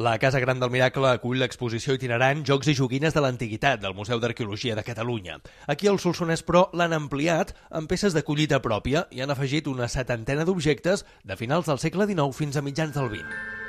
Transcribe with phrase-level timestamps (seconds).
[0.00, 4.16] La Casa Gran del Miracle acull l'exposició itinerant Jocs i joguines de l'Antiguitat del Museu
[4.22, 5.36] d'Arqueologia de Catalunya.
[5.68, 9.92] Aquí al Solsonès, però, l'han ampliat amb peces de collita pròpia i han afegit una
[9.92, 13.59] setantena d'objectes de finals del segle XIX fins a mitjans del XX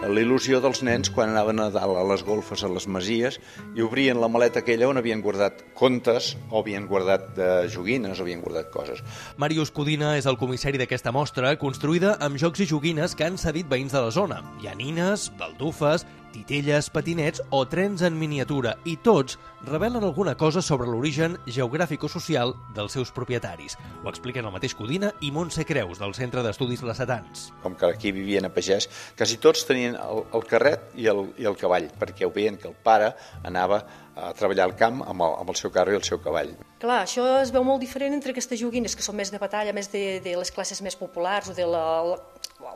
[0.00, 3.36] la il·lusió dels nens quan anaven a dalt a les golfes, a les masies,
[3.76, 8.24] i obrien la maleta aquella on havien guardat contes, o havien guardat de joguines, o
[8.24, 9.02] havien guardat coses.
[9.36, 13.68] Màrius Codina és el comissari d'aquesta mostra, construïda amb jocs i joguines que han cedit
[13.68, 14.40] veïns de la zona.
[14.62, 20.62] Hi ha nines, baldufes, titelles, patinets o trens en miniatura i tots revelen alguna cosa
[20.64, 23.76] sobre l'origen geogràfic o social dels seus propietaris.
[24.04, 27.50] Ho expliquen el mateix Codina i Montse Creus, del Centre d'Estudis Lacetans.
[27.64, 28.88] Com que aquí vivien a pagès,
[29.18, 32.70] quasi tots tenien el, el carret i el, i el cavall, perquè ho veien que
[32.70, 33.12] el pare
[33.44, 33.82] anava
[34.20, 36.52] a treballar al camp amb el, amb el seu carro i el seu cavall.
[36.80, 39.90] Clar, això es veu molt diferent entre aquestes joguines que són més de batalla, més
[39.92, 42.18] de, de les classes més populars o de la, la,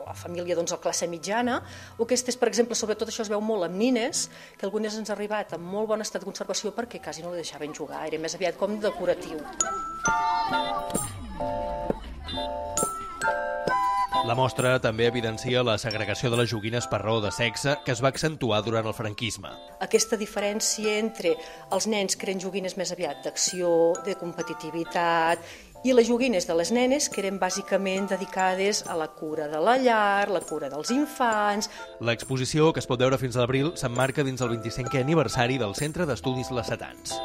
[0.05, 1.59] la família doncs, la classe mitjana,
[1.97, 5.17] o aquestes, per exemple, sobretot això es veu molt amb nines, que algunes ens han
[5.17, 8.37] arribat en molt bon estat de conservació perquè quasi no les deixaven jugar, era més
[8.37, 9.41] aviat com decoratiu.
[14.25, 17.99] La mostra també evidencia la segregació de les joguines per raó de sexe que es
[18.01, 19.51] va accentuar durant el franquisme.
[19.85, 21.35] Aquesta diferència entre
[21.75, 23.69] els nens que eren joguines més aviat d'acció,
[24.07, 25.45] de competitivitat
[25.85, 29.77] i les joguines de les nenes que eren bàsicament dedicades a la cura de la
[29.77, 31.69] llar, la cura dels infants...
[32.01, 36.09] L'exposició, que es pot veure fins a l'abril, s'emmarca dins el 25è aniversari del Centre
[36.09, 37.19] d'Estudis Lacetans.